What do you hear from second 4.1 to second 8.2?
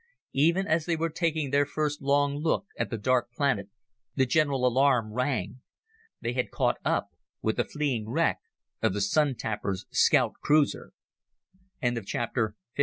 the general alarm rang. They had caught up with the fleeing